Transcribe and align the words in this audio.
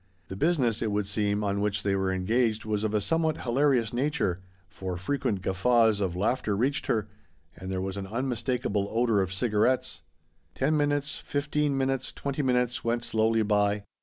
The 0.29 0.35
busi 0.35 0.57
ness, 0.57 0.81
it 0.81 0.91
would 0.91 1.05
seem, 1.05 1.43
on 1.43 1.61
which 1.61 1.83
they 1.83 1.95
were 1.95 2.11
engaged 2.11 2.65
was 2.65 2.83
of 2.83 2.95
a 2.95 2.99
somewhat 2.99 3.41
hilarious 3.41 3.93
nature, 3.93 4.41
for 4.67 4.97
frequent 4.97 5.43
guffaws 5.43 6.01
of 6.01 6.15
laughter 6.15 6.57
reached 6.57 6.87
her, 6.87 7.07
and 7.55 7.69
there 7.69 7.81
was 7.81 7.97
an 7.97 8.07
unmistakable 8.07 8.87
odour 8.91 9.21
of 9.21 9.29
ciga 9.29 9.61
rettes. 9.61 10.01
Ten 10.55 10.75
minutes, 10.75 11.17
fifteen 11.19 11.77
minutes, 11.77 12.11
twenty 12.11 12.41
minutes, 12.41 12.83
went 12.83 13.03
slowly 13.03 13.43
by. 13.43 13.83